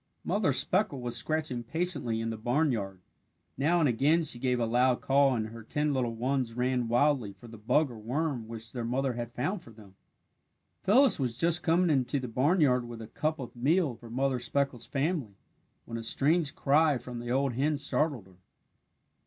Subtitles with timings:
[0.23, 3.01] Mother Speckle was scratching patiently in the barnyard.
[3.55, 7.33] Now and again she gave a loud call and her ten little ones ran wildly
[7.33, 9.93] for the bug or worm which their mother had found for them.
[10.81, 14.87] Phyllis was just coming into the barnyard with a cup of meal for Mother Speckle's
[14.87, 15.35] family,
[15.85, 18.37] when a strange cry from the old hen startled her.